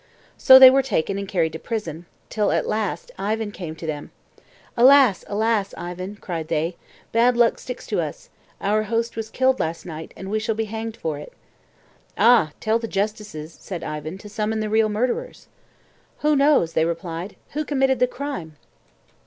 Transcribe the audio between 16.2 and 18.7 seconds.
"Who knows," they replied, "who committed the crime?"